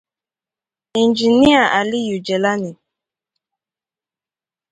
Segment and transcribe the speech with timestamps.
[0.93, 2.75] Injinia Aliyu Jelani